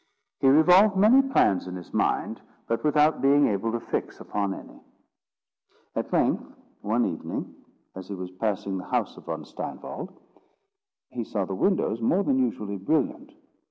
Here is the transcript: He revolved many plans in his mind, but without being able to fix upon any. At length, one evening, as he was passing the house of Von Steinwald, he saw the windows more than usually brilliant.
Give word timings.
He 0.39 0.47
revolved 0.47 0.95
many 0.97 1.21
plans 1.21 1.67
in 1.67 1.75
his 1.75 1.93
mind, 1.93 2.41
but 2.65 2.83
without 2.83 3.21
being 3.21 3.45
able 3.45 3.71
to 3.71 3.79
fix 3.79 4.19
upon 4.19 4.51
any. 4.51 4.81
At 5.95 6.11
length, 6.11 6.43
one 6.81 7.05
evening, 7.05 7.53
as 7.93 8.07
he 8.07 8.15
was 8.15 8.31
passing 8.31 8.79
the 8.79 8.85
house 8.85 9.15
of 9.15 9.25
Von 9.25 9.43
Steinwald, 9.45 10.11
he 11.11 11.23
saw 11.23 11.45
the 11.45 11.53
windows 11.53 12.01
more 12.01 12.23
than 12.23 12.39
usually 12.39 12.77
brilliant. 12.77 13.31